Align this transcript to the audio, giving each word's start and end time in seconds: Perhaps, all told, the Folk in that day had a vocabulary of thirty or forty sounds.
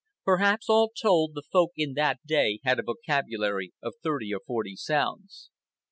Perhaps, 0.25 0.67
all 0.67 0.89
told, 0.99 1.35
the 1.35 1.43
Folk 1.43 1.73
in 1.77 1.93
that 1.93 2.25
day 2.25 2.59
had 2.63 2.79
a 2.79 2.81
vocabulary 2.81 3.71
of 3.83 3.93
thirty 4.01 4.33
or 4.33 4.39
forty 4.47 4.75
sounds. 4.75 5.51